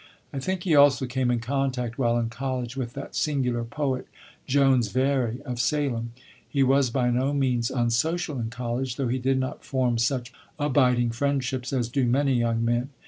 [0.33, 4.07] I think he also came in contact, while in college, with that singular poet,
[4.47, 6.13] Jones Very, of Salem.
[6.49, 11.11] He was by no means unsocial in college, though he did not form such abiding
[11.11, 12.89] friendships as do many young men.